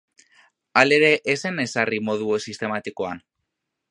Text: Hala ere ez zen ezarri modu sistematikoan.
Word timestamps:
Hala 0.81 0.97
ere 1.01 1.11
ez 1.33 1.35
zen 1.43 1.63
ezarri 1.65 2.01
modu 2.09 2.41
sistematikoan. 2.47 3.25